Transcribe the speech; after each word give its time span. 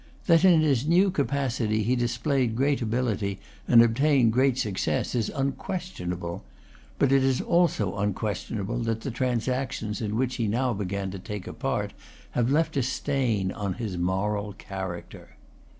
That 0.25 0.43
in 0.43 0.61
his 0.61 0.87
new 0.87 1.11
capacity 1.11 1.83
he 1.83 1.95
displayed 1.95 2.55
great 2.55 2.81
ability, 2.81 3.37
and 3.67 3.83
obtained 3.83 4.33
great 4.33 4.57
success, 4.57 5.13
is 5.13 5.29
unquestionable. 5.29 6.43
But 6.97 7.11
it 7.11 7.23
is 7.23 7.39
also 7.39 7.95
unquestionable 7.95 8.79
that 8.79 9.01
the 9.01 9.11
transactions 9.11 10.01
in 10.01 10.15
which 10.15 10.37
he 10.37 10.47
now 10.47 10.73
began 10.73 11.11
to 11.11 11.19
take 11.19 11.45
a 11.45 11.53
part 11.53 11.93
have 12.31 12.49
left 12.49 12.77
a 12.77 12.81
stain 12.81 13.51
on 13.51 13.75
his 13.75 13.95
moral 13.95 14.53
character. 14.53 15.35